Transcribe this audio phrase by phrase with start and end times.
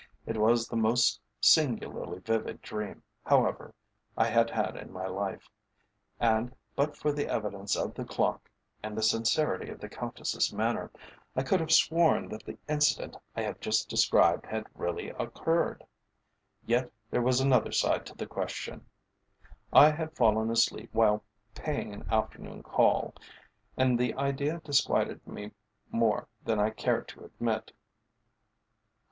[0.25, 3.75] It was the most singularly vivid dream, however,
[4.17, 5.47] I had had in my life,
[6.19, 8.49] and, but for the evidence of the clock,
[8.81, 10.89] and the sincerity of the Countess's manner,
[11.35, 15.83] I could have sworn that the incident I have just described had really occurred.
[16.65, 18.83] Yet there was another side to the question.
[19.71, 21.23] I had fallen asleep while
[21.53, 23.13] paying an afternoon call,
[23.77, 25.51] and the idea disquieted me
[25.91, 27.71] more than I cared to admit.